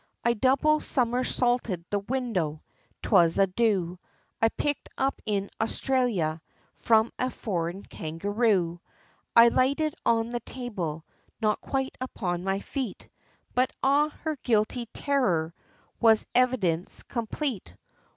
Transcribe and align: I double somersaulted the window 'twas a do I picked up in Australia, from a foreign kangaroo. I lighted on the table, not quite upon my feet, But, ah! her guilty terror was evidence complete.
I 0.25 0.33
double 0.33 0.79
somersaulted 0.79 1.85
the 1.91 1.99
window 1.99 2.63
'twas 3.03 3.37
a 3.37 3.45
do 3.45 3.99
I 4.41 4.49
picked 4.49 4.89
up 4.97 5.21
in 5.27 5.51
Australia, 5.61 6.41
from 6.75 7.11
a 7.19 7.29
foreign 7.29 7.83
kangaroo. 7.83 8.79
I 9.35 9.49
lighted 9.49 9.93
on 10.03 10.29
the 10.31 10.39
table, 10.39 11.05
not 11.39 11.61
quite 11.61 11.95
upon 12.01 12.43
my 12.43 12.61
feet, 12.61 13.09
But, 13.53 13.69
ah! 13.83 14.09
her 14.23 14.37
guilty 14.37 14.87
terror 14.91 15.53
was 15.99 16.25
evidence 16.33 17.03
complete. 17.03 17.71